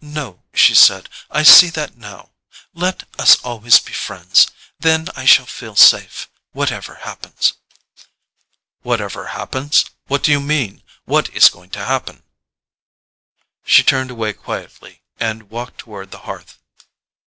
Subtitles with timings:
[0.00, 1.10] "No," she said.
[1.30, 2.30] "I see that now.
[2.72, 4.46] Let us always be friends.
[4.80, 7.52] Then I shall feel safe, whatever happens."
[8.80, 9.84] "Whatever happens?
[10.06, 10.82] What do you mean?
[11.04, 12.22] What is going to happen?"
[13.66, 16.58] She turned away quietly and walked toward the hearth.